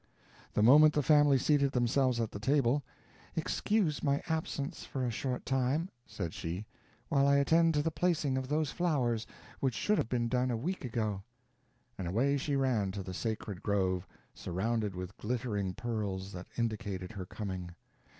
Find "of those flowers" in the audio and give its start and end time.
8.35-9.27